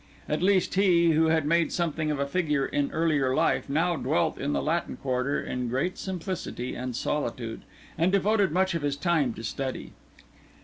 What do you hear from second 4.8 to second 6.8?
Quarter in great simplicity